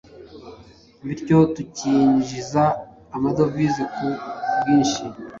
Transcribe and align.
Bityo 1.05 1.37
tukinjiza 1.55 2.63
amadovize 3.15 3.83
ku 3.93 4.05
bwinshi. 4.57 5.03